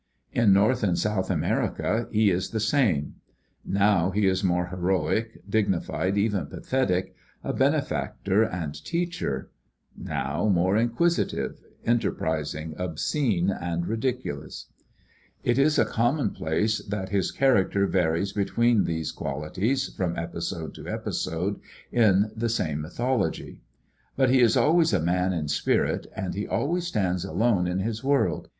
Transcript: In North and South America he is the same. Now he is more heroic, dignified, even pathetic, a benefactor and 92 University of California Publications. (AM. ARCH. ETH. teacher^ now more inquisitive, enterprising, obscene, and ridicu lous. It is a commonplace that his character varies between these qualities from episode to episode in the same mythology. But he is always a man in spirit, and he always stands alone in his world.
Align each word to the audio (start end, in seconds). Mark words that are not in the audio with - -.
In 0.33 0.51
North 0.51 0.81
and 0.81 0.97
South 0.97 1.29
America 1.29 2.07
he 2.11 2.31
is 2.31 2.49
the 2.49 2.59
same. 2.59 3.17
Now 3.63 4.09
he 4.09 4.25
is 4.25 4.43
more 4.43 4.65
heroic, 4.69 5.43
dignified, 5.47 6.17
even 6.17 6.47
pathetic, 6.47 7.13
a 7.43 7.53
benefactor 7.53 8.41
and 8.41 8.73
92 8.73 8.97
University 8.97 9.03
of 9.03 9.45
California 9.45 9.47
Publications. 9.93 9.95
(AM. 10.03 10.07
ARCH. 10.07 10.07
ETH. 10.07 10.07
teacher^ 10.07 10.07
now 10.09 10.51
more 10.51 10.77
inquisitive, 10.77 11.63
enterprising, 11.85 12.73
obscene, 12.79 13.49
and 13.51 13.85
ridicu 13.85 14.41
lous. 14.41 14.65
It 15.43 15.59
is 15.59 15.77
a 15.77 15.85
commonplace 15.85 16.79
that 16.83 17.09
his 17.09 17.29
character 17.29 17.85
varies 17.85 18.33
between 18.33 18.85
these 18.85 19.11
qualities 19.11 19.93
from 19.93 20.17
episode 20.17 20.73
to 20.73 20.87
episode 20.87 21.59
in 21.91 22.31
the 22.35 22.49
same 22.49 22.81
mythology. 22.81 23.61
But 24.15 24.31
he 24.31 24.41
is 24.41 24.57
always 24.57 24.93
a 24.93 24.99
man 24.99 25.31
in 25.31 25.47
spirit, 25.47 26.07
and 26.15 26.33
he 26.33 26.47
always 26.47 26.87
stands 26.87 27.23
alone 27.23 27.67
in 27.67 27.77
his 27.81 28.03
world. 28.03 28.49